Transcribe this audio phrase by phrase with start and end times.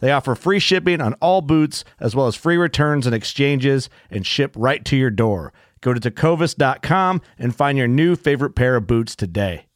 [0.00, 4.26] They offer free shipping on all boots, as well as free returns and exchanges, and
[4.26, 5.52] ship right to your door.
[5.80, 9.66] Go to tecovas.com and find your new favorite pair of boots today.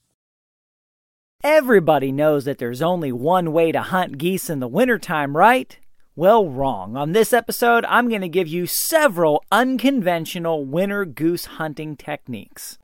[1.44, 5.76] Everybody knows that there's only one way to hunt geese in the wintertime, right?
[6.14, 6.96] Well, wrong.
[6.96, 12.78] On this episode, I'm going to give you several unconventional winter goose hunting techniques.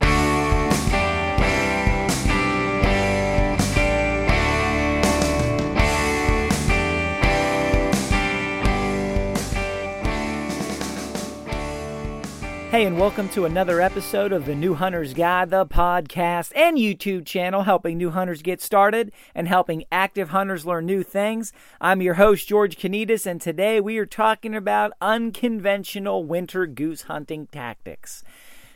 [12.71, 17.25] Hey, and welcome to another episode of the New Hunter's Guide, the podcast and YouTube
[17.25, 21.51] channel helping new hunters get started and helping active hunters learn new things.
[21.81, 27.47] I'm your host, George Konetes, and today we are talking about unconventional winter goose hunting
[27.47, 28.23] tactics.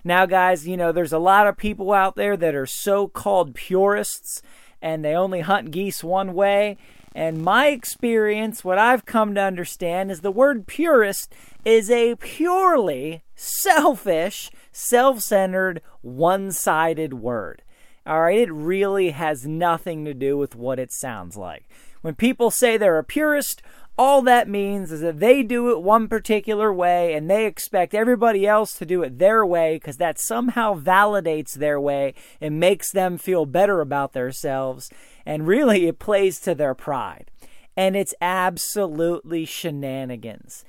[0.04, 3.54] Now, guys, you know, there's a lot of people out there that are so called
[3.54, 4.42] purists
[4.82, 6.78] and they only hunt geese one way.
[7.16, 13.24] And my experience, what I've come to understand, is the word purist is a purely
[13.36, 17.62] selfish, self centered, one sided word.
[18.06, 21.70] All right, it really has nothing to do with what it sounds like.
[22.02, 23.62] When people say they're a purist,
[23.98, 28.48] all that means is that they do it one particular way and they expect everybody
[28.48, 33.18] else to do it their way because that somehow validates their way and makes them
[33.18, 34.90] feel better about themselves.
[35.26, 37.32] And really, it plays to their pride.
[37.76, 40.64] And it's absolutely shenanigans.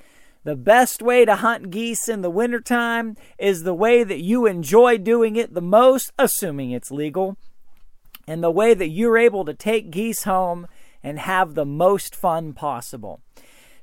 [0.45, 4.99] The best way to hunt geese in the wintertime is the way that you enjoy
[4.99, 7.37] doing it the most, assuming it's legal,
[8.27, 10.67] and the way that you're able to take geese home
[11.03, 13.21] and have the most fun possible.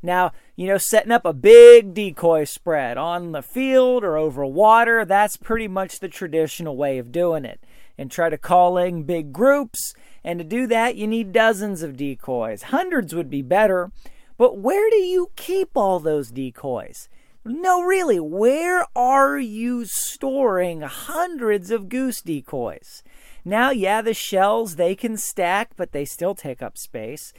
[0.03, 5.05] Now, you know, setting up a big decoy spread on the field or over water,
[5.05, 7.59] that's pretty much the traditional way of doing it.
[7.97, 9.93] And try to call in big groups.
[10.23, 12.63] And to do that, you need dozens of decoys.
[12.63, 13.91] Hundreds would be better,
[14.37, 17.09] but where do you keep all those decoys?
[17.43, 23.01] No, really, where are you storing hundreds of goose decoys?
[23.43, 27.33] Now, yeah, the shells, they can stack, but they still take up space.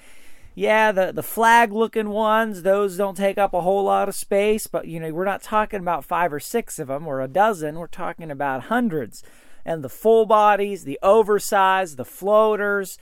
[0.54, 4.66] Yeah, the, the flag looking ones, those don't take up a whole lot of space,
[4.66, 7.78] but you know, we're not talking about five or six of them or a dozen,
[7.78, 9.22] we're talking about hundreds.
[9.65, 12.99] And the full bodies, the oversized, the floaters,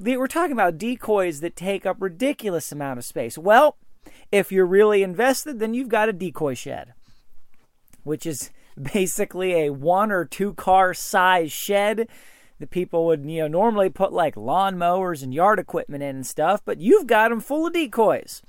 [0.00, 3.36] we're talking about decoys that take up ridiculous amount of space.
[3.36, 3.76] Well,
[4.30, 6.94] if you're really invested, then you've got a decoy shed,
[8.02, 8.50] which is
[8.94, 12.08] basically a one or two car size shed
[12.58, 16.62] that people would, you know, normally put like lawnmowers and yard equipment in and stuff,
[16.64, 18.40] but you've got them full of decoys.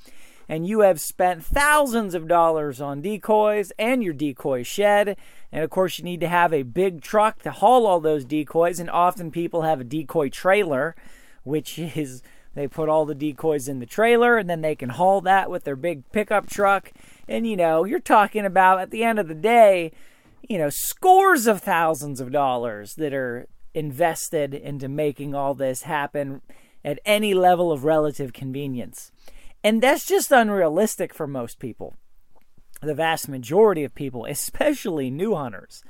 [0.48, 5.18] And you have spent thousands of dollars on decoys and your decoy shed.
[5.54, 8.80] And of course, you need to have a big truck to haul all those decoys.
[8.80, 10.96] And often people have a decoy trailer
[11.44, 12.22] which is
[12.56, 15.64] they put all the decoys in the trailer and then they can haul that with
[15.64, 16.92] their big pickup truck.
[17.28, 19.92] And you know, you're talking about at the end of the day,
[20.48, 26.42] you know, scores of thousands of dollars that are invested into making all this happen
[26.86, 29.12] at any level of relative convenience.
[29.64, 31.96] And that's just unrealistic for most people.
[32.84, 35.84] The vast majority of people, especially new hunters.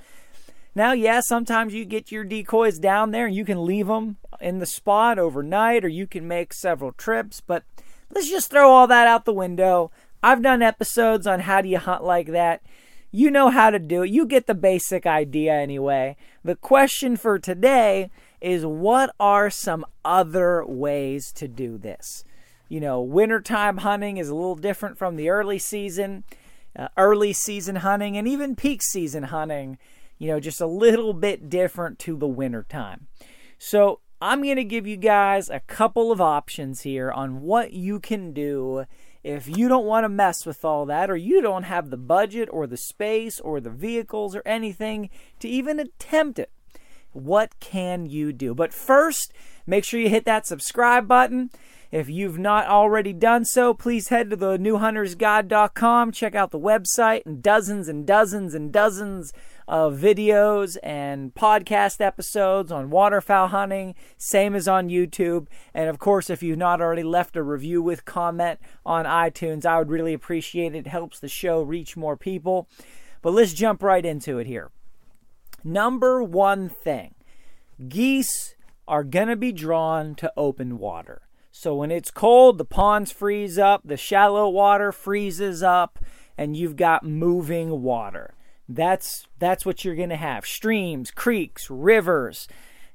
[0.76, 4.60] Now, yeah, sometimes you get your decoys down there and you can leave them in
[4.60, 7.64] the spot overnight or you can make several trips, but
[8.10, 9.92] let's just throw all that out the window.
[10.24, 12.62] I've done episodes on how do you hunt like that.
[13.16, 14.10] you know how to do it.
[14.10, 16.18] You get the basic idea anyway.
[16.44, 18.10] The question for today
[18.42, 22.26] is what are some other ways to do this?
[22.68, 26.24] You know, wintertime hunting is a little different from the early season,
[26.78, 29.78] uh, early season hunting, and even peak season hunting,
[30.18, 33.08] you know, just a little bit different to the wintertime.
[33.58, 38.00] So, I'm going to give you guys a couple of options here on what you
[38.00, 38.86] can do
[39.22, 42.48] if you don't want to mess with all that, or you don't have the budget,
[42.52, 45.10] or the space, or the vehicles, or anything
[45.40, 46.52] to even attempt it.
[47.12, 48.56] What can you do?
[48.56, 49.34] But first,
[49.68, 51.50] make sure you hit that subscribe button.
[51.94, 57.24] If you've not already done so, please head to the newhuntersguide.com, check out the website,
[57.24, 59.32] and dozens and dozens and dozens
[59.68, 65.46] of videos and podcast episodes on waterfowl hunting, same as on YouTube.
[65.72, 69.78] And of course, if you've not already left a review with comment on iTunes, I
[69.78, 70.88] would really appreciate it.
[70.88, 72.68] It helps the show reach more people.
[73.22, 74.72] But let's jump right into it here.
[75.64, 77.14] Number one thing
[77.88, 78.56] geese
[78.88, 81.22] are going to be drawn to open water.
[81.56, 86.00] So when it's cold, the ponds freeze up, the shallow water freezes up,
[86.36, 88.34] and you've got moving water.
[88.68, 90.48] That's that's what you're going to have.
[90.48, 92.48] Streams, creeks, rivers.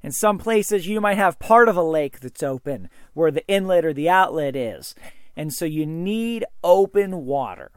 [0.03, 3.85] In some places you might have part of a lake that's open where the inlet
[3.85, 4.93] or the outlet is.
[5.37, 7.71] And so you need open water.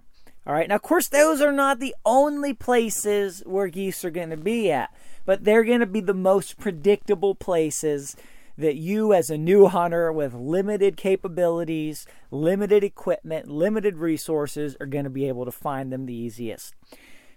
[0.44, 0.68] All right.
[0.68, 4.72] Now of course those are not the only places where geese are going to be
[4.72, 4.92] at,
[5.24, 8.16] but they're going to be the most predictable places
[8.62, 15.04] that you as a new hunter with limited capabilities, limited equipment, limited resources are going
[15.04, 16.74] to be able to find them the easiest.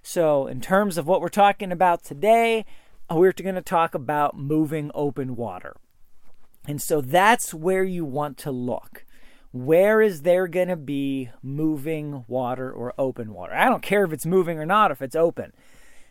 [0.02, 2.64] So, in terms of what we're talking about today,
[3.10, 5.76] we're going to talk about moving open water.
[6.68, 9.06] And so that's where you want to look.
[9.52, 13.56] Where is there going to be moving water or open water?
[13.56, 15.54] I don't care if it's moving or not, if it's open.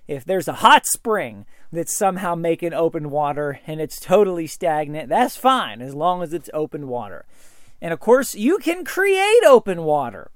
[0.07, 5.37] If there's a hot spring that's somehow making open water and it's totally stagnant, that's
[5.37, 7.25] fine as long as it's open water.
[7.81, 10.31] And of course, you can create open water.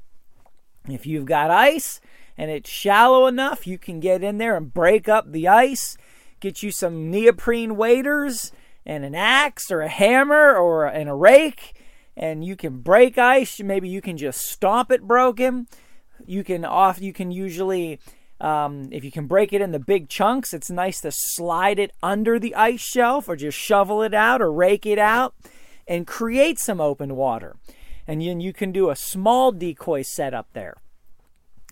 [0.88, 2.00] If you've got ice,
[2.38, 5.98] and it's shallow enough, you can get in there and break up the ice,
[6.38, 8.52] get you some neoprene waders
[8.86, 11.74] and an axe or a hammer or and a rake,
[12.16, 13.60] and you can break ice.
[13.60, 15.66] Maybe you can just stomp it broken.
[16.24, 17.00] You can off.
[17.00, 17.98] You can usually.
[18.40, 22.38] Um, if you can break it into big chunks, it's nice to slide it under
[22.38, 25.34] the ice shelf or just shovel it out or rake it out
[25.88, 27.56] and create some open water.
[28.06, 30.76] And then you can do a small decoy setup there.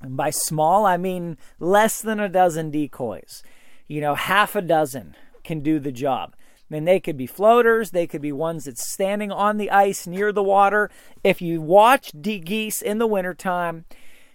[0.03, 3.43] And by small, I mean less than a dozen decoys.
[3.87, 5.15] You know, half a dozen
[5.45, 6.35] can do the job.
[6.71, 10.33] And they could be floaters, they could be ones that's standing on the ice near
[10.33, 10.91] the water.
[11.23, 13.85] If you watch de- geese in the wintertime,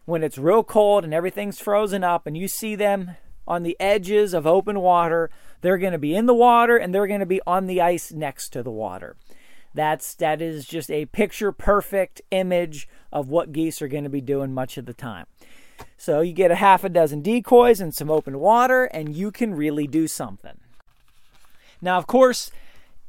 [0.05, 3.15] when it's real cold and everything's frozen up, and you see them
[3.47, 5.29] on the edges of open water,
[5.61, 8.11] they're going to be in the water and they're going to be on the ice
[8.11, 9.15] next to the water.
[9.73, 14.21] That's that is just a picture perfect image of what geese are going to be
[14.21, 15.25] doing much of the time.
[15.97, 19.55] So you get a half a dozen decoys and some open water, and you can
[19.55, 20.59] really do something.
[21.81, 22.51] Now, of course,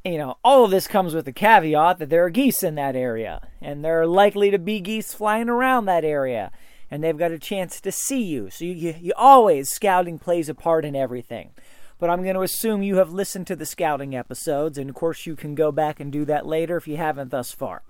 [0.03, 2.95] you know, all of this comes with the caveat that there are geese in that
[2.95, 6.51] area, and there are likely to be geese flying around that area,
[6.89, 8.49] and they've got a chance to see you.
[8.49, 11.51] So you, you, you always scouting plays a part in everything.
[11.99, 15.25] But I'm going to assume you have listened to the scouting episodes, and of course,
[15.25, 17.81] you can go back and do that later if you haven't thus far.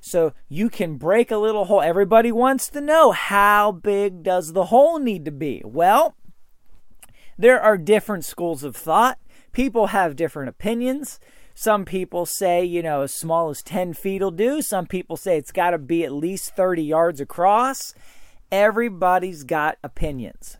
[0.00, 1.80] So you can break a little hole.
[1.80, 5.62] Everybody wants to know how big does the hole need to be?
[5.64, 6.16] Well,
[7.38, 9.18] there are different schools of thought.
[9.52, 11.20] People have different opinions.
[11.54, 14.62] Some people say, you know, as small as 10 feet will do.
[14.62, 17.94] Some people say it's got to be at least 30 yards across.
[18.50, 20.56] Everybody's got opinions.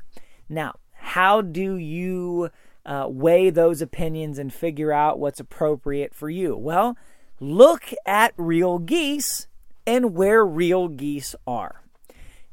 [0.49, 2.51] Now, how do you
[2.85, 6.57] uh, weigh those opinions and figure out what's appropriate for you?
[6.57, 6.97] Well,
[7.41, 9.47] look at real geese
[9.87, 11.83] and where real geese are.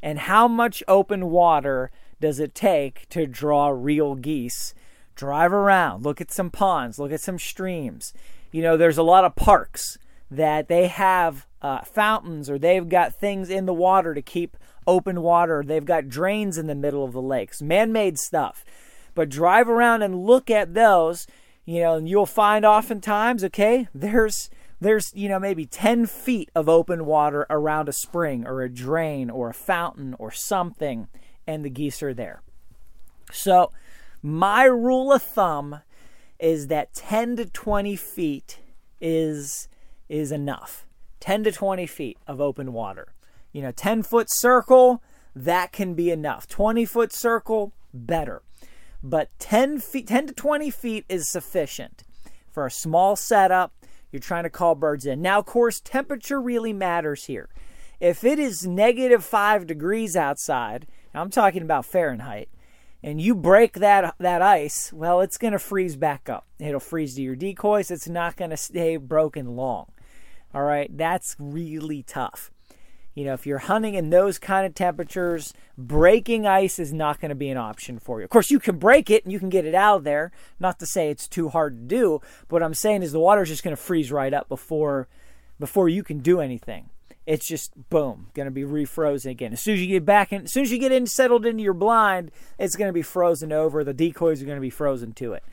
[0.01, 4.73] And how much open water does it take to draw real geese?
[5.19, 8.13] Drive around, look at some ponds, look at some streams.
[8.53, 9.97] You know, there's a lot of parks
[10.31, 14.55] that they have uh, fountains or they've got things in the water to keep
[14.87, 15.61] open water.
[15.61, 18.63] They've got drains in the middle of the lakes, man made stuff.
[19.13, 21.27] But drive around and look at those,
[21.65, 24.49] you know, and you'll find oftentimes, okay, there's
[24.79, 29.29] there's, you know, maybe 10 feet of open water around a spring or a drain
[29.29, 31.09] or a fountain or something,
[31.45, 32.41] and the geese are there.
[33.33, 33.73] So,
[34.21, 35.81] my rule of thumb
[36.39, 38.59] is that 10 to 20 feet
[39.01, 39.67] is
[40.07, 40.85] is enough.
[41.19, 43.13] 10 to 20 feet of open water.
[43.51, 45.03] You know, 10 foot circle,
[45.35, 46.47] that can be enough.
[46.47, 48.41] 20 foot circle, better.
[49.03, 52.03] But 10 feet, 10 to 20 feet is sufficient
[52.51, 53.73] for a small setup.
[54.11, 55.21] You're trying to call birds in.
[55.21, 57.49] Now, of course, temperature really matters here.
[57.99, 62.49] If it is negative five degrees outside, I'm talking about Fahrenheit,
[63.01, 66.45] and you break that that ice, well, it's going to freeze back up.
[66.59, 67.91] It'll freeze to your decoys.
[67.91, 69.91] It's not going to stay broken long.
[70.53, 72.51] All right, that's really tough.
[73.15, 77.29] You know, if you're hunting in those kind of temperatures, breaking ice is not going
[77.29, 78.23] to be an option for you.
[78.23, 80.31] Of course, you can break it and you can get it out of there.
[80.59, 83.41] Not to say it's too hard to do, but what I'm saying is the water
[83.41, 85.07] is just going to freeze right up before
[85.59, 86.89] before you can do anything.
[87.29, 89.53] It's just boom, to be refrozen again.
[89.53, 91.61] As soon as you get back in, as soon as you get in settled into
[91.61, 93.83] your blind, it's to be frozen over.
[93.83, 95.43] The decoys are to be frozen to it.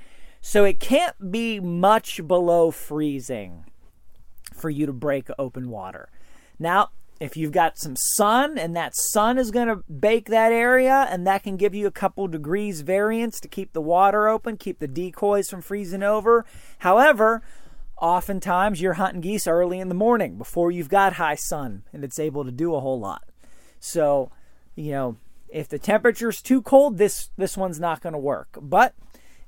[0.40, 3.66] So it can't be much below freezing
[4.54, 6.08] for you to break open water.
[6.58, 11.06] Now, if you've got some sun and that sun is going to bake that area
[11.10, 14.78] and that can give you a couple degrees variance to keep the water open, keep
[14.78, 16.46] the decoys from freezing over.
[16.78, 17.42] However,
[18.00, 22.18] oftentimes you're hunting geese early in the morning before you've got high sun and it's
[22.18, 23.24] able to do a whole lot.
[23.80, 24.30] So,
[24.74, 25.16] you know,
[25.48, 28.58] if the temperature's too cold, this this one's not going to work.
[28.60, 28.94] But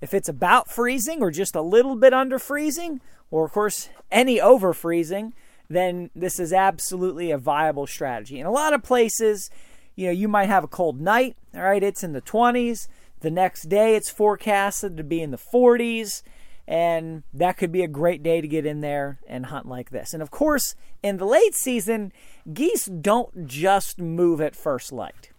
[0.00, 3.00] if it's about freezing or just a little bit under freezing,
[3.30, 5.34] or of course any over freezing,
[5.68, 8.40] then this is absolutely a viable strategy.
[8.40, 9.50] In a lot of places,
[9.96, 12.88] you know, you might have a cold night, all right, it's in the 20s.
[13.20, 16.22] The next day it's forecasted to be in the 40s,
[16.68, 20.12] and that could be a great day to get in there and hunt like this.
[20.12, 22.12] And of course, in the late season,
[22.52, 25.30] geese don't just move at first light.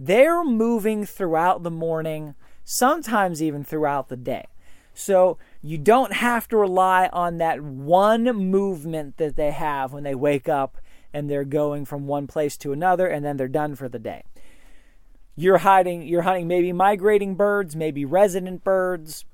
[0.00, 2.34] They're moving throughout the morning,
[2.64, 4.46] sometimes even throughout the day.
[4.92, 10.16] So you don't have to rely on that one movement that they have when they
[10.16, 10.78] wake up
[11.14, 14.24] and they're going from one place to another and then they're done for the day.
[15.36, 19.24] You're hiding you're hunting maybe migrating birds, maybe resident birds,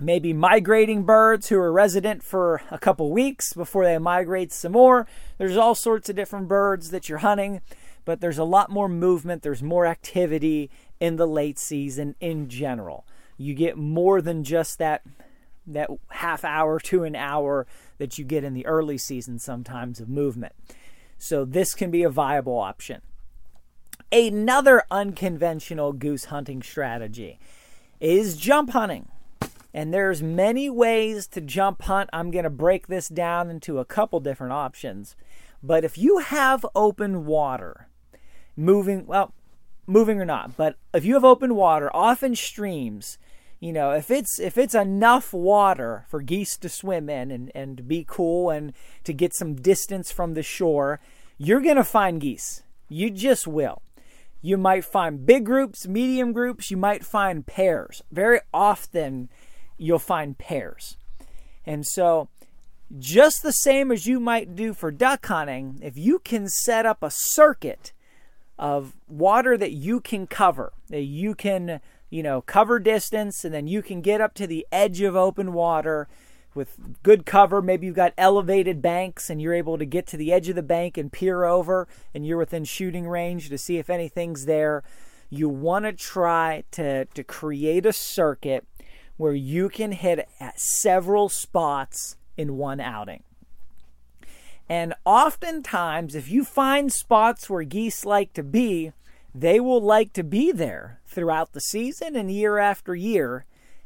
[0.00, 5.06] maybe migrating birds who are resident for a couple weeks before they migrate some more.
[5.38, 7.60] There's all sorts of different birds that you're hunting,
[8.04, 13.04] but there's a lot more movement, there's more activity in the late season in general
[13.40, 15.02] you get more than just that
[15.66, 17.66] that half hour to an hour
[17.98, 20.52] that you get in the early season sometimes of movement.
[21.16, 23.02] So this can be a viable option.
[24.12, 27.38] Another unconventional goose hunting strategy
[28.00, 29.08] is jump hunting.
[29.72, 32.10] And there's many ways to jump hunt.
[32.12, 35.14] I'm going to break this down into a couple different options.
[35.62, 37.88] But if you have open water,
[38.56, 39.32] moving, well,
[39.86, 43.18] moving or not, but if you have open water, often streams,
[43.60, 47.76] you know, if it's if it's enough water for geese to swim in and, and
[47.76, 48.72] to be cool and
[49.04, 50.98] to get some distance from the shore,
[51.36, 52.62] you're gonna find geese.
[52.88, 53.82] You just will.
[54.40, 58.02] You might find big groups, medium groups, you might find pairs.
[58.10, 59.28] Very often
[59.80, 60.96] you'll find pairs.
[61.66, 62.28] And so
[62.98, 67.02] just the same as you might do for duck hunting, if you can set up
[67.02, 67.92] a circuit
[68.58, 73.68] of water that you can cover, that you can you know, cover distance, and then
[73.68, 76.08] you can get up to the edge of open water
[76.54, 77.62] with good cover.
[77.62, 80.62] Maybe you've got elevated banks and you're able to get to the edge of the
[80.62, 84.82] bank and peer over, and you're within shooting range to see if anything's there.
[85.30, 88.66] You want to try to, to create a circuit
[89.20, 93.22] where you can hit at several spots in one outing.
[94.66, 98.92] And oftentimes, if you find spots where geese like to be,
[99.34, 103.44] they will like to be there throughout the season and year after year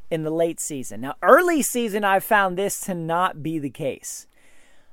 [0.09, 1.01] in the late season.
[1.01, 4.29] Now, early season, I've found this to not be the case.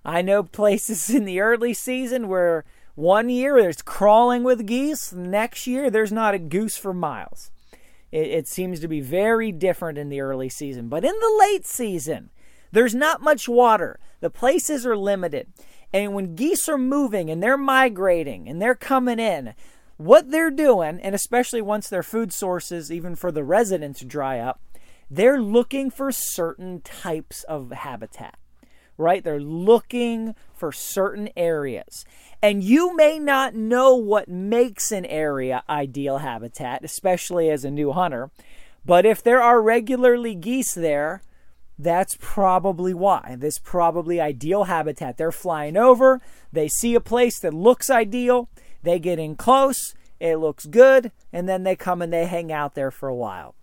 [0.03, 5.67] I know places in the early season where one year there's crawling with geese, next
[5.67, 7.51] year there's not a goose for miles.
[8.11, 10.89] It, it seems to be very different in the early season.
[10.89, 12.29] But in the late season,
[12.71, 15.47] there's not much water, the places are limited.
[15.93, 19.53] And when geese are moving and they're migrating and they're coming in,
[19.97, 24.61] what they're doing, and especially once their food sources, even for the residents, dry up,
[25.09, 28.37] they're looking for certain types of habitat,
[29.01, 29.23] right?
[29.23, 32.05] They're looking for certain areas.
[32.41, 37.91] And you may not know what makes an area ideal habitat, especially as a new
[37.91, 38.31] hunter,
[38.85, 41.21] but if there are regularly geese there,
[41.77, 43.35] that's probably why.
[43.37, 45.17] This probably ideal habitat.
[45.17, 48.49] They're flying over, they see a place that looks ideal,
[48.83, 52.75] they get in close, it looks good, and then they come and they hang out
[52.75, 53.55] there for a while.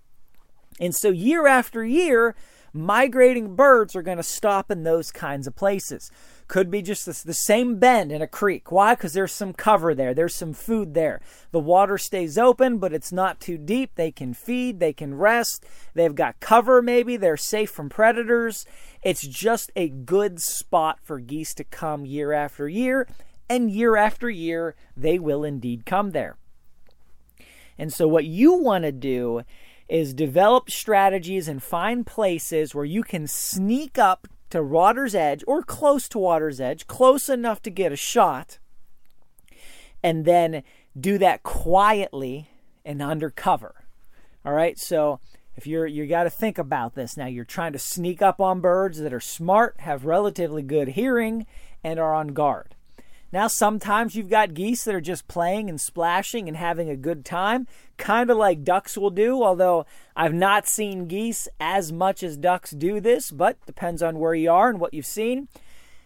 [0.80, 2.37] And so, year after year,
[2.72, 6.10] migrating birds are going to stop in those kinds of places.
[6.46, 8.72] Could be just the, the same bend in a creek.
[8.72, 8.94] Why?
[8.94, 10.14] Because there's some cover there.
[10.14, 11.20] There's some food there.
[11.50, 13.92] The water stays open, but it's not too deep.
[13.94, 14.80] They can feed.
[14.80, 15.66] They can rest.
[15.94, 17.16] They've got cover, maybe.
[17.16, 18.64] They're safe from predators.
[19.02, 23.06] It's just a good spot for geese to come year after year.
[23.50, 26.37] And year after year, they will indeed come there.
[27.78, 29.42] And so, what you want to do
[29.88, 35.62] is develop strategies and find places where you can sneak up to water's edge or
[35.62, 38.59] close to water's edge, close enough to get a shot,
[40.02, 40.62] and then
[40.99, 42.49] do that quietly
[42.85, 43.87] and undercover.
[44.45, 45.21] All right, so
[45.57, 48.61] if you're you got to think about this now, you're trying to sneak up on
[48.61, 51.47] birds that are smart, have relatively good hearing,
[51.83, 52.75] and are on guard.
[53.30, 57.26] Now, sometimes you've got geese that are just playing and splashing and having a good
[57.26, 57.66] time,
[57.99, 59.85] kind of like ducks will do, although
[60.16, 64.50] I've not seen geese as much as ducks do this, but depends on where you
[64.50, 65.49] are and what you've seen.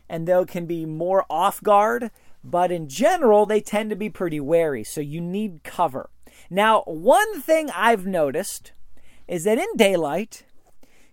[0.09, 2.11] And they can be more off guard,
[2.43, 6.11] but in general, they tend to be pretty wary, so you need cover.
[6.51, 8.73] Now, one thing I've noticed
[9.29, 10.45] is that in daylight,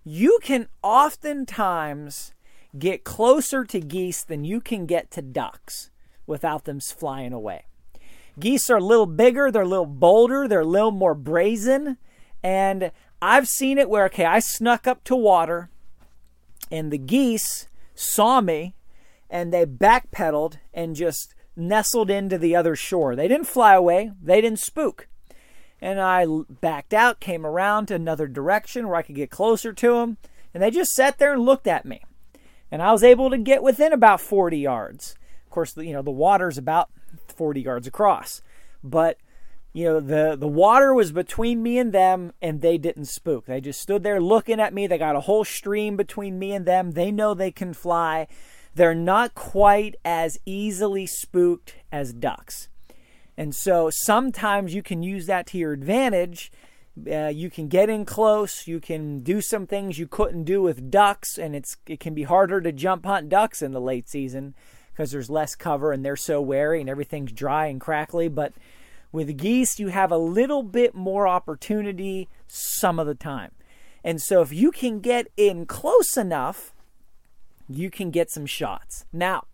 [0.03, 2.33] you can oftentimes
[2.77, 5.88] get closer to geese than you can get to ducks
[6.29, 7.65] without them flying away.
[8.39, 11.98] Geese are a little bigger, they're a little bolder, they're a little more brazen.
[12.41, 15.69] And I've seen it where, okay, I snuck up to water
[16.71, 18.75] and the geese saw me
[19.29, 23.15] and they backpedaled and just nestled into the other shore.
[23.15, 25.07] They didn't fly away, they didn't spook.
[25.81, 29.93] And I backed out, came around to another direction where I could get closer to
[29.93, 30.17] them,
[30.53, 32.01] and they just sat there and looked at me.
[32.71, 35.15] And I was able to get within about 40 yards.
[35.59, 36.89] Course, you know, the water's about
[37.27, 38.41] 40 yards across.
[38.81, 39.17] But
[39.73, 43.45] you know, the the water was between me and them and they didn't spook.
[43.45, 44.87] They just stood there looking at me.
[44.87, 46.91] They got a whole stream between me and them.
[46.91, 48.27] They know they can fly.
[48.73, 52.69] They're not quite as easily spooked as ducks.
[53.35, 56.53] And so sometimes you can use that to your advantage.
[57.11, 58.65] Uh, you can get in close.
[58.65, 62.23] You can do some things you couldn't do with ducks, and it's it can be
[62.23, 64.55] harder to jump hunt ducks in the late season
[64.99, 68.27] because there's less cover and they're so wary and everything's dry and crackly.
[68.27, 68.51] But
[69.13, 73.51] with geese, you have a little bit more opportunity some of the time.
[74.03, 76.73] And so if you can get in close enough,
[77.69, 79.05] you can get some shots.
[79.13, 79.45] Now,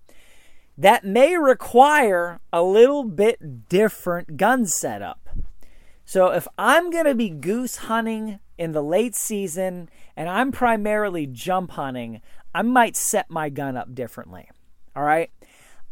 [0.79, 5.29] that may require a little bit different gun setup.
[6.05, 11.27] So if I'm going to be goose hunting in the late season and I'm primarily
[11.27, 12.21] jump hunting,
[12.55, 14.49] I might set my gun up differently.
[14.95, 15.29] All right.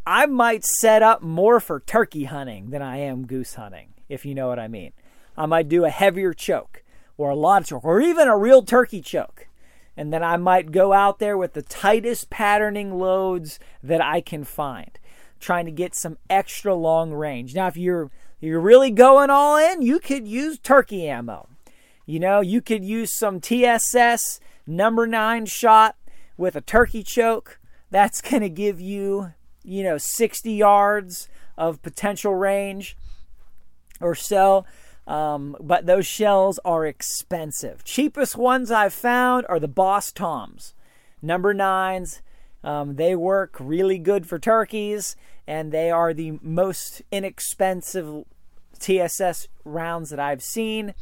[0.05, 4.35] I might set up more for turkey hunting than I am goose hunting, if you
[4.35, 4.91] know what I mean.
[5.37, 6.83] I might do a heavier choke
[7.17, 9.47] or a lot of choke or even a real turkey choke.
[9.95, 14.43] And then I might go out there with the tightest patterning loads that I can
[14.43, 14.91] find,
[15.39, 17.55] trying to get some extra long range.
[17.55, 21.47] Now, if you're you're really going all in, you could use turkey ammo.
[22.05, 25.95] You know, you could use some TSS number nine shot
[26.35, 29.31] with a turkey choke that's going to give you,
[29.63, 32.97] you know, 60 yards of potential range
[34.01, 34.65] or so.
[35.05, 37.83] Um, but those shells are expensive.
[37.83, 40.73] Cheapest ones I've found are the Boss Toms,
[41.21, 42.21] number nines.
[42.63, 48.23] Um, they work really good for turkeys, and they are the most inexpensive
[48.79, 50.93] TSS rounds that I've seen.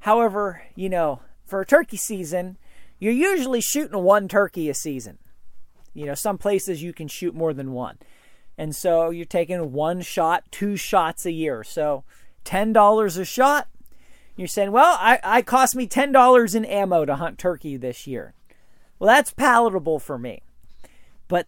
[0.00, 2.58] However, you know, for a turkey season,
[2.98, 5.18] you're usually shooting one turkey a season.
[5.94, 7.98] You know, some places you can shoot more than one.
[8.56, 11.64] And so you're taking one shot, two shots a year.
[11.64, 12.04] So
[12.44, 13.68] $10 a shot.
[14.36, 18.34] You're saying, well, I, I cost me $10 in ammo to hunt turkey this year.
[18.98, 20.42] Well, that's palatable for me.
[21.28, 21.46] But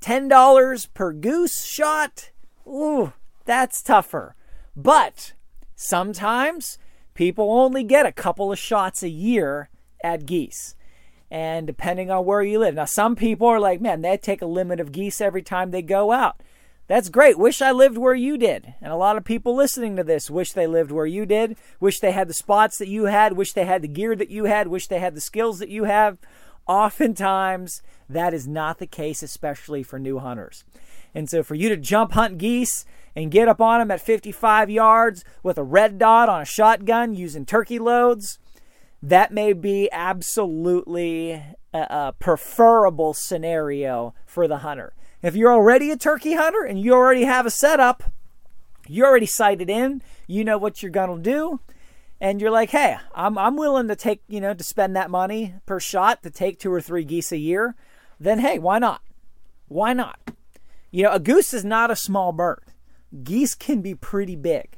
[0.00, 2.30] $10 per goose shot,
[2.66, 3.12] ooh,
[3.44, 4.34] that's tougher.
[4.76, 5.32] But
[5.74, 6.78] sometimes
[7.14, 9.70] people only get a couple of shots a year
[10.02, 10.76] at geese
[11.30, 12.74] and depending on where you live.
[12.74, 15.82] Now, some people are like, man, they take a limit of geese every time they
[15.82, 16.40] go out.
[16.86, 17.38] That's great.
[17.38, 18.74] Wish I lived where you did.
[18.80, 22.00] And a lot of people listening to this wish they lived where you did, wish
[22.00, 24.68] they had the spots that you had, wish they had the gear that you had,
[24.68, 26.16] wish they had the skills that you have.
[26.66, 30.64] Oftentimes, that is not the case, especially for new hunters.
[31.14, 34.70] And so, for you to jump hunt geese and get up on them at 55
[34.70, 38.38] yards with a red dot on a shotgun using turkey loads,
[39.02, 44.94] that may be absolutely a, preferable scenario for the hunter.
[45.22, 48.04] If you're already a turkey hunter and you already have a setup,
[48.86, 51.60] you're already sighted in, you know what you're going to do,
[52.20, 55.54] and you're like, hey, I'm, I'm willing to take, you know, to spend that money
[55.66, 57.74] per shot to take two or three geese a year,
[58.18, 59.02] then hey, why not?
[59.68, 60.18] Why not?
[60.90, 62.64] You know, a goose is not a small bird.
[63.22, 64.77] Geese can be pretty big.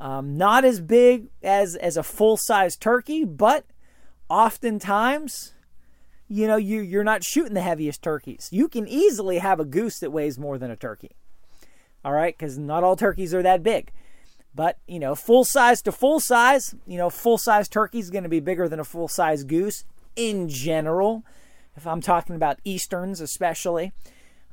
[0.00, 3.64] Um, not as big as, as a full size turkey, but
[4.28, 5.54] oftentimes,
[6.28, 8.48] you know, you, you're not shooting the heaviest turkeys.
[8.52, 11.16] You can easily have a goose that weighs more than a turkey.
[12.04, 13.90] All right, because not all turkeys are that big.
[14.54, 18.22] But, you know, full size to full size, you know, full size turkey is going
[18.22, 19.84] to be bigger than a full size goose
[20.16, 21.24] in general.
[21.76, 23.92] If I'm talking about Easterns, especially,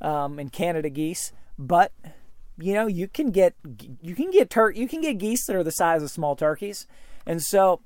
[0.01, 1.31] um, and Canada geese.
[1.58, 1.91] But,
[2.58, 3.56] you know, you can get,
[4.02, 6.88] you can get tur- you can get geese that are the size of small turkeys.
[7.26, 7.82] And so,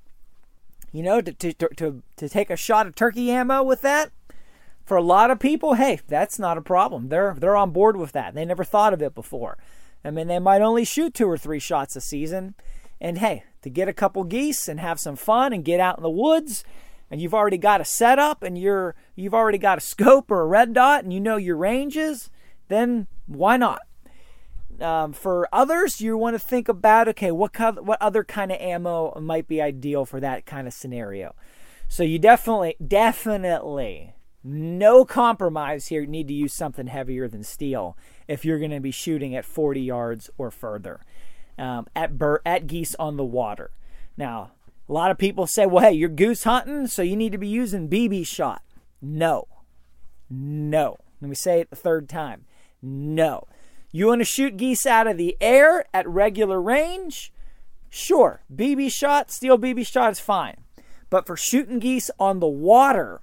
[0.91, 4.11] you know, to, to, to, to take a shot of turkey ammo with that,
[4.89, 7.09] for a lot of people, hey, that's not a problem.
[7.09, 8.33] They're they're on board with that.
[8.33, 9.55] They never thought of it before.
[10.03, 12.55] I mean, they might only shoot two or three shots a season.
[12.99, 16.03] And hey, to get a couple geese and have some fun and get out in
[16.03, 16.63] the woods,
[17.11, 20.47] and you've already got a setup and you're you've already got a scope or a
[20.47, 22.31] red dot and you know your ranges,
[22.67, 23.81] then why not?
[24.81, 28.59] Um, for others, you want to think about okay, what co- what other kind of
[28.59, 31.35] ammo might be ideal for that kind of scenario.
[31.87, 34.13] So you definitely, definitely,
[34.43, 36.01] no compromise here.
[36.01, 39.43] You need to use something heavier than steel if you're going to be shooting at
[39.43, 41.01] 40 yards or further
[41.59, 43.71] um, at bur- at geese on the water.
[44.17, 44.51] Now,
[44.87, 47.47] a lot of people say, "Well, hey, you're goose hunting, so you need to be
[47.47, 48.63] using BB shot."
[49.01, 49.47] No,
[50.29, 50.97] no.
[51.21, 52.45] Let me say it the third time.
[52.81, 53.45] No.
[53.91, 57.33] You want to shoot geese out of the air at regular range?
[57.89, 60.57] Sure, BB shot, steel BB shot is fine.
[61.09, 63.21] But for shooting geese on the water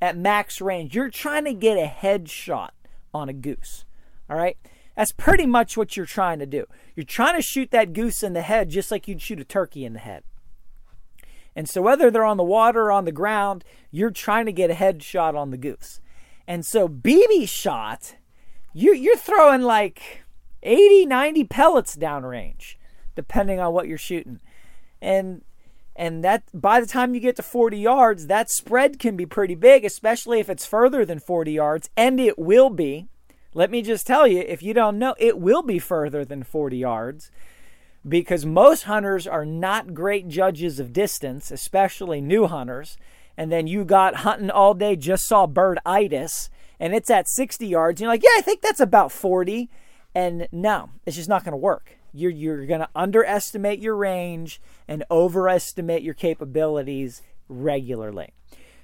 [0.00, 2.70] at max range, you're trying to get a headshot
[3.12, 3.84] on a goose.
[4.30, 4.56] All right?
[4.96, 6.66] That's pretty much what you're trying to do.
[6.94, 9.84] You're trying to shoot that goose in the head just like you'd shoot a turkey
[9.84, 10.22] in the head.
[11.54, 14.70] And so, whether they're on the water or on the ground, you're trying to get
[14.70, 16.00] a headshot on the goose.
[16.46, 18.16] And so, BB shot
[18.76, 20.24] you, you're throwing like
[20.62, 22.74] 80, 90 pellets downrange,
[23.14, 24.40] depending on what you're shooting.
[25.00, 25.42] And
[25.98, 29.54] and that by the time you get to 40 yards, that spread can be pretty
[29.54, 33.06] big, especially if it's further than 40 yards, and it will be.
[33.54, 36.76] Let me just tell you, if you don't know, it will be further than 40
[36.76, 37.30] yards
[38.06, 42.98] because most hunters are not great judges of distance, especially new hunters.
[43.38, 47.66] And then you got hunting all day, just saw bird itis, and it's at 60
[47.66, 48.00] yards.
[48.00, 49.70] You're like, yeah, I think that's about 40.
[50.14, 51.98] And no, it's just not going to work.
[52.12, 58.32] You're, you're going to underestimate your range and overestimate your capabilities regularly.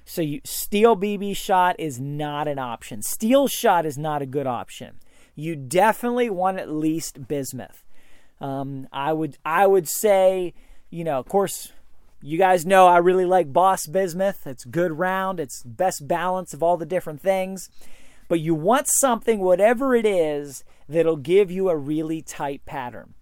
[0.05, 3.01] So you, steel BB shot is not an option.
[3.01, 4.99] Steel shot is not a good option.
[5.35, 7.83] You definitely want at least bismuth.
[8.39, 10.53] Um, I would I would say,
[10.89, 11.71] you know, of course,
[12.23, 14.47] you guys know I really like Boss Bismuth.
[14.47, 17.69] It's good round, it's best balance of all the different things.
[18.29, 23.13] But you want something, whatever it is, that'll give you a really tight pattern.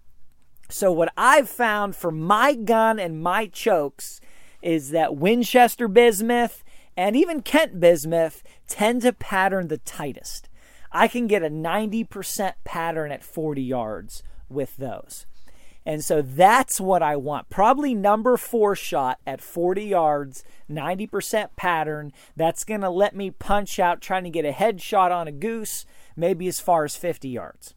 [0.69, 4.21] So, what I've found for my gun and my chokes
[4.61, 6.63] is that Winchester Bismuth
[6.95, 10.47] and even Kent Bismuth tend to pattern the tightest.
[10.91, 15.25] I can get a 90% pattern at 40 yards with those.
[15.85, 17.49] And so that's what I want.
[17.49, 22.13] Probably number four shot at 40 yards, 90% pattern.
[22.35, 25.85] That's going to let me punch out trying to get a headshot on a goose,
[26.15, 27.73] maybe as far as 50 yards.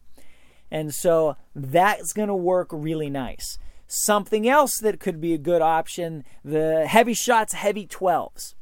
[0.69, 3.57] And so that's going to work really nice.
[3.87, 8.55] Something else that could be a good option the heavy shots, heavy 12s.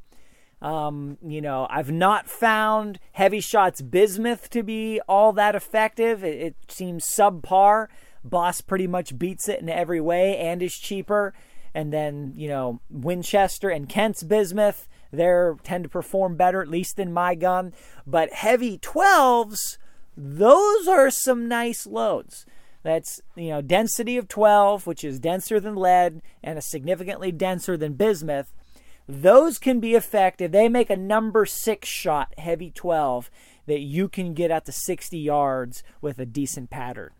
[0.62, 6.24] Um, you know, I've not found heavy shots bismuth to be all that effective.
[6.24, 7.88] It, it seems subpar.
[8.24, 11.34] Boss pretty much beats it in every way and is cheaper.
[11.74, 17.00] And then, you know, Winchester and Kent's Bismuth, they tend to perform better, at least
[17.00, 17.74] in my gun.
[18.06, 19.78] But heavy 12s,
[20.16, 22.46] those are some nice loads.
[22.84, 27.78] That's, you know, density of 12, which is denser than lead and a significantly denser
[27.78, 28.54] than bismuth.
[29.08, 30.52] Those can be effective.
[30.52, 33.30] They make a number six shot heavy 12
[33.66, 37.12] that you can get out to 60 yards with a decent pattern.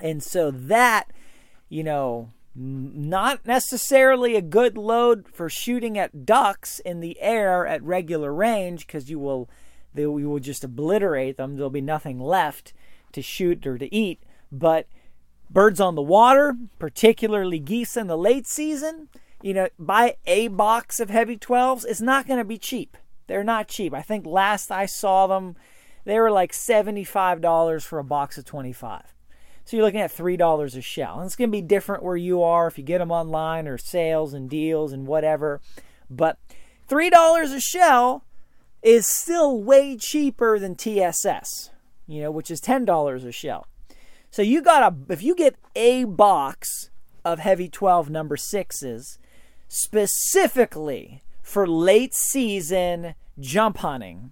[0.00, 1.10] And so that,
[1.68, 7.82] you know, not necessarily a good load for shooting at ducks in the air at
[7.82, 9.48] regular range because you will
[9.94, 11.56] they, you will just obliterate them.
[11.56, 12.72] There'll be nothing left
[13.12, 14.22] to shoot or to eat.
[14.52, 14.86] But
[15.50, 19.08] birds on the water, particularly geese in the late season,
[19.42, 21.84] you know, buy a box of heavy 12s.
[21.86, 22.96] It's not going to be cheap.
[23.26, 23.92] They're not cheap.
[23.92, 25.56] I think last I saw them,
[26.04, 29.15] they were like $75 for a box of 25.
[29.66, 31.18] So you're looking at $3 a shell.
[31.18, 33.76] And it's going to be different where you are if you get them online or
[33.76, 35.60] sales and deals and whatever.
[36.08, 36.38] But
[36.88, 38.24] $3 a shell,
[38.86, 41.70] is still way cheaper than TSS,
[42.06, 43.66] you know, which is $10 a shell.
[44.30, 46.90] So you got a if you get a box
[47.24, 49.18] of heavy 12 number 6s
[49.66, 54.30] specifically for late season jump hunting,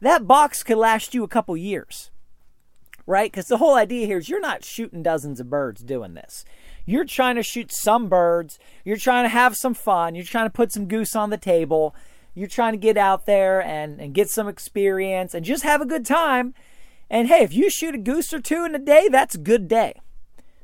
[0.00, 2.10] that box could last you a couple years.
[3.06, 3.32] Right?
[3.32, 6.44] Cuz the whole idea here is you're not shooting dozens of birds doing this.
[6.84, 10.50] You're trying to shoot some birds, you're trying to have some fun, you're trying to
[10.50, 11.94] put some goose on the table,
[12.34, 15.86] you're trying to get out there and, and get some experience and just have a
[15.86, 16.54] good time
[17.08, 19.68] and hey, if you shoot a goose or two in a day, that's a good
[19.68, 20.00] day.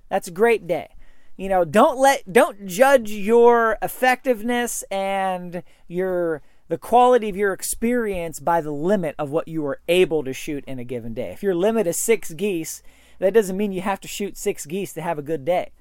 [0.09, 0.89] That's a great day.
[1.37, 8.41] You know, don't let don't judge your effectiveness and your the quality of your experience
[8.41, 11.31] by the limit of what you are able to shoot in a given day.
[11.31, 12.83] If your limit is 6 geese,
[13.19, 15.73] that doesn't mean you have to shoot 6 geese to have a good day.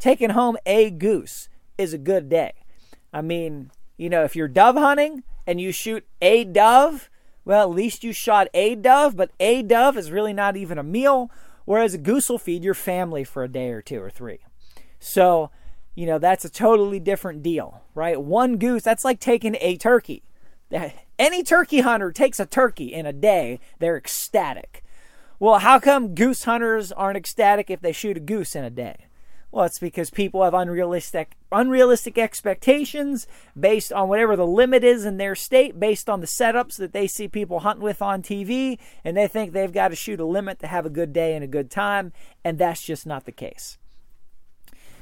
[0.00, 2.54] Taking home a goose is a good day.
[3.12, 7.10] I mean, you know, if you're dove hunting and you shoot a dove,
[7.44, 10.82] well, at least you shot a dove, but a dove is really not even a
[10.82, 11.30] meal,
[11.64, 14.40] whereas a goose will feed your family for a day or two or three.
[14.98, 15.52] So,
[15.94, 18.20] you know, that's a totally different deal, right?
[18.20, 20.24] One goose, that's like taking a turkey.
[21.18, 24.84] Any turkey hunter takes a turkey in a day, they're ecstatic.
[25.38, 29.06] Well, how come goose hunters aren't ecstatic if they shoot a goose in a day?
[29.52, 33.26] Well, it's because people have unrealistic unrealistic expectations
[33.58, 37.08] based on whatever the limit is in their state, based on the setups that they
[37.08, 40.60] see people hunting with on TV, and they think they've got to shoot a limit
[40.60, 42.12] to have a good day and a good time,
[42.44, 43.78] and that's just not the case.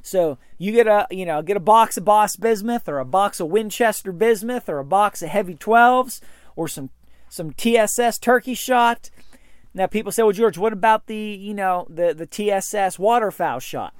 [0.08, 3.40] So you get a you know get a box of Boss Bismuth or a box
[3.40, 6.20] of Winchester Bismuth or a box of Heavy 12s
[6.56, 6.90] or some
[7.28, 9.10] some TSS turkey shot.
[9.74, 13.94] Now people say, well, George, what about the you know the the TSS waterfowl shot?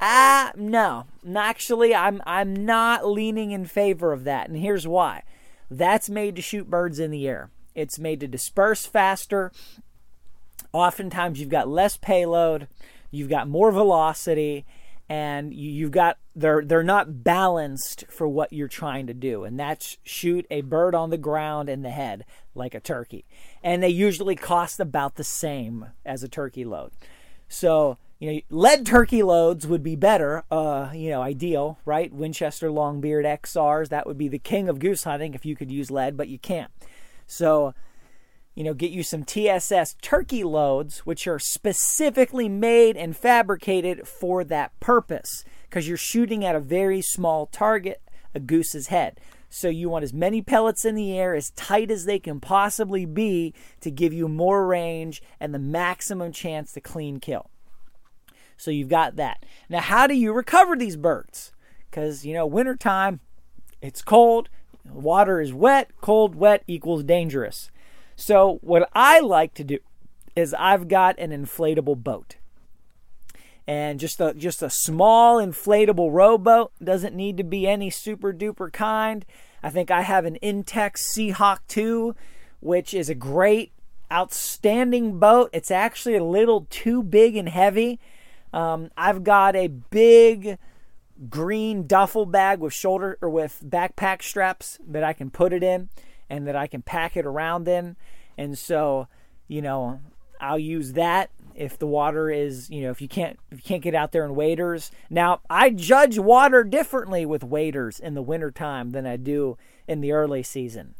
[0.00, 1.06] Ah, uh, no.
[1.36, 5.22] Actually, I'm I'm not leaning in favor of that, and here's why.
[5.70, 7.50] That's made to shoot birds in the air.
[7.74, 9.52] It's made to disperse faster.
[10.72, 12.68] Oftentimes, you've got less payload,
[13.10, 14.64] you've got more velocity,
[15.08, 19.58] and you, have got they're they're not balanced for what you're trying to do, and
[19.58, 23.24] that's shoot a bird on the ground in the head like a turkey.
[23.62, 26.92] And they usually cost about the same as a turkey load.
[27.48, 32.12] So you know, lead turkey loads would be better, uh, you know, ideal, right?
[32.12, 35.90] Winchester Longbeard XRs, that would be the king of goose hunting if you could use
[35.90, 36.70] lead, but you can't.
[37.26, 37.74] So,
[38.58, 44.42] you know, get you some TSS turkey loads, which are specifically made and fabricated for
[44.42, 48.02] that purpose, because you're shooting at a very small target,
[48.34, 49.20] a goose's head.
[49.48, 53.06] So you want as many pellets in the air as tight as they can possibly
[53.06, 57.50] be to give you more range and the maximum chance to clean kill.
[58.56, 59.46] So you've got that.
[59.68, 61.52] Now, how do you recover these birds?
[61.88, 63.20] Because, you know, wintertime,
[63.80, 64.48] it's cold,
[64.84, 67.70] water is wet, cold, wet equals dangerous.
[68.20, 69.78] So, what I like to do
[70.34, 72.36] is I've got an inflatable boat.
[73.66, 78.72] And just a just a small inflatable rowboat doesn't need to be any super duper
[78.72, 79.24] kind.
[79.62, 82.14] I think I have an Intex Seahawk 2,
[82.60, 83.72] which is a great,
[84.10, 85.50] outstanding boat.
[85.52, 88.00] It's actually a little too big and heavy
[88.52, 90.58] um, I've got a big
[91.28, 95.88] green duffel bag with shoulder or with backpack straps that I can put it in
[96.30, 97.96] and that I can pack it around in.
[98.36, 99.08] And so,
[99.46, 100.00] you know,
[100.40, 103.82] I'll use that if the water is, you know, if you can't if you can't
[103.82, 104.90] get out there in waders.
[105.10, 110.12] Now, I judge water differently with waders in the wintertime than I do in the
[110.12, 110.94] early season.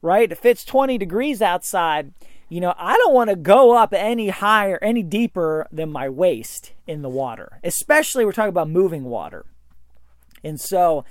[0.00, 0.30] Right?
[0.30, 2.12] If it's 20 degrees outside,
[2.48, 6.72] you know, I don't want to go up any higher, any deeper than my waist
[6.86, 9.44] in the water, especially we're talking about moving water.
[10.42, 11.04] And so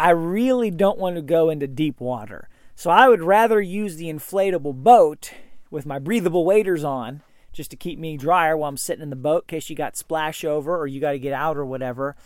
[0.00, 2.48] I really don't want to go into deep water.
[2.76, 5.32] So I would rather use the inflatable boat
[5.70, 9.16] with my breathable waders on just to keep me drier while I'm sitting in the
[9.16, 12.16] boat in case you got splash over or you got to get out or whatever.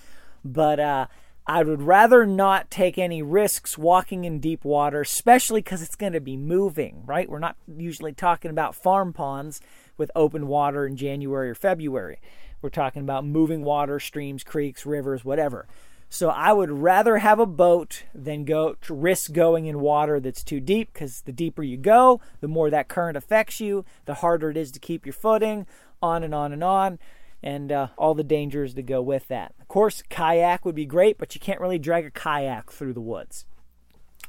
[0.44, 1.06] But uh,
[1.46, 6.14] I would rather not take any risks walking in deep water, especially because it's going
[6.14, 7.28] to be moving, right?
[7.28, 9.60] We're not usually talking about farm ponds
[9.98, 12.20] with open water in January or February.
[12.62, 15.68] We're talking about moving water, streams, creeks, rivers, whatever.
[16.10, 20.58] So I would rather have a boat than go risk going in water that's too
[20.58, 24.56] deep because the deeper you go, the more that current affects you, the harder it
[24.56, 25.66] is to keep your footing,
[26.02, 26.98] on and on and on
[27.42, 29.54] and uh, all the dangers that go with that.
[29.60, 33.00] Of course, kayak would be great, but you can't really drag a kayak through the
[33.00, 33.44] woods.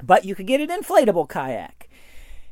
[0.03, 1.89] But you could get an inflatable kayak.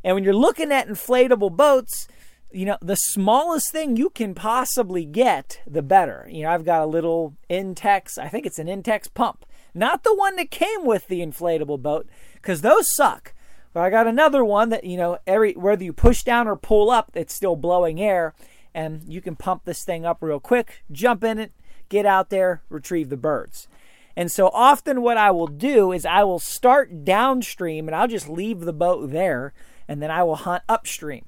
[0.04, 2.08] And when you're looking at inflatable boats,
[2.52, 6.28] you know, the smallest thing you can possibly get, the better.
[6.32, 9.46] You know, I've got a little Intex, I think it's an Intex pump.
[9.74, 13.34] Not the one that came with the inflatable boat, because those suck.
[13.74, 16.90] But I got another one that, you know, every whether you push down or pull
[16.90, 18.34] up, it's still blowing air
[18.74, 21.52] and you can pump this thing up real quick, jump in it,
[21.90, 23.68] get out there, retrieve the birds.
[24.16, 28.28] And so often what I will do is I will start downstream and I'll just
[28.28, 29.54] leave the boat there
[29.88, 31.26] and then I will hunt upstream.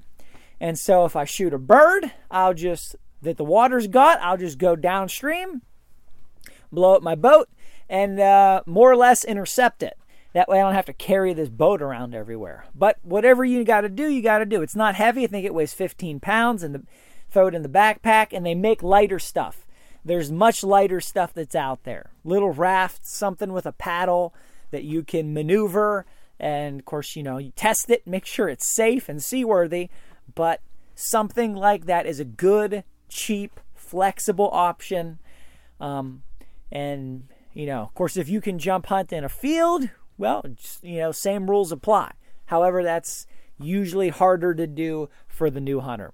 [0.60, 4.58] And so if I shoot a bird, I'll just that the water's got, I'll just
[4.58, 5.62] go downstream,
[6.72, 7.48] blow up my boat,
[7.88, 9.98] and uh, more or less intercept it.
[10.32, 12.66] That way I don't have to carry this boat around everywhere.
[12.74, 14.62] But whatever you got to do, you got to do.
[14.62, 15.24] It's not heavy.
[15.24, 16.82] I think it weighs 15 pounds, and the,
[17.30, 18.28] throw it in the backpack.
[18.32, 19.66] And they make lighter stuff.
[20.04, 22.10] There's much lighter stuff that's out there.
[22.24, 24.32] Little rafts, something with a paddle
[24.70, 26.06] that you can maneuver.
[26.38, 29.90] And of course, you know, you test it, make sure it's safe and seaworthy.
[30.34, 30.60] But
[30.94, 35.18] something like that is a good, cheap, flexible option.
[35.80, 36.22] Um,
[36.70, 39.88] and you know, of course, if you can jump hunt in a field,
[40.18, 40.44] well,
[40.82, 42.12] you know, same rules apply.
[42.46, 43.26] However, that's
[43.58, 46.12] usually harder to do for the new hunter.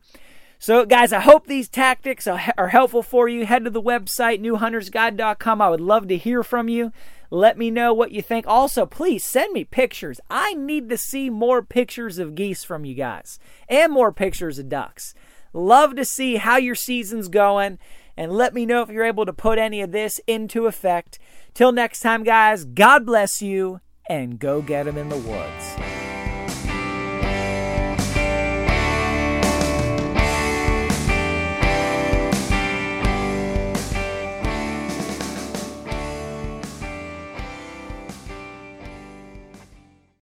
[0.58, 3.44] So, guys, I hope these tactics are helpful for you.
[3.44, 5.60] Head to the website, newhuntersguide.com.
[5.60, 6.92] I would love to hear from you.
[7.30, 8.46] Let me know what you think.
[8.46, 10.20] Also, please send me pictures.
[10.30, 14.68] I need to see more pictures of geese from you guys and more pictures of
[14.68, 15.14] ducks.
[15.52, 17.78] Love to see how your season's going
[18.16, 21.18] and let me know if you're able to put any of this into effect.
[21.54, 25.95] Till next time, guys, God bless you and go get them in the woods.